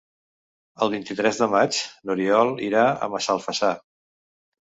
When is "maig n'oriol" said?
1.51-2.51